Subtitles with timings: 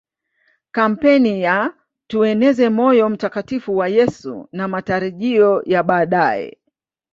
[0.71, 1.73] kampeni ya
[2.07, 6.57] tueneze moyo mtakatifu wa Yesu na matarajio ya baadae